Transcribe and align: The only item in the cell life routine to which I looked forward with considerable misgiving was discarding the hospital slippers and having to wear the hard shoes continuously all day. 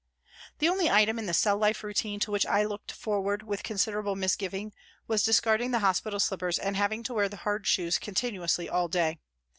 The 0.57 0.67
only 0.67 0.89
item 0.89 1.19
in 1.19 1.27
the 1.27 1.33
cell 1.35 1.59
life 1.59 1.83
routine 1.83 2.19
to 2.21 2.31
which 2.31 2.47
I 2.47 2.63
looked 2.63 2.91
forward 2.91 3.43
with 3.43 3.61
considerable 3.61 4.15
misgiving 4.15 4.73
was 5.07 5.21
discarding 5.21 5.69
the 5.69 5.77
hospital 5.85 6.19
slippers 6.19 6.57
and 6.57 6.75
having 6.75 7.03
to 7.03 7.13
wear 7.13 7.29
the 7.29 7.37
hard 7.37 7.67
shoes 7.67 7.99
continuously 7.99 8.67
all 8.67 8.87
day. 8.87 9.19